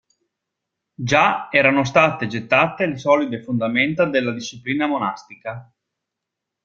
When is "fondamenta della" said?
3.43-4.33